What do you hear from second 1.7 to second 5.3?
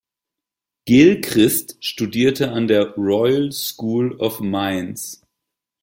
studierte an der Royal School of Mines.